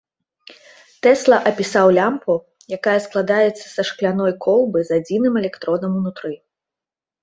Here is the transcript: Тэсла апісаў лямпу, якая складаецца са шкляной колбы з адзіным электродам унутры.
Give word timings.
Тэсла 1.07 1.37
апісаў 1.49 1.87
лямпу, 1.99 2.33
якая 2.79 2.97
складаецца 3.07 3.63
са 3.75 3.81
шкляной 3.93 4.33
колбы 4.49 4.79
з 4.93 5.01
адзіным 5.01 5.33
электродам 5.45 5.91
унутры. 6.05 6.33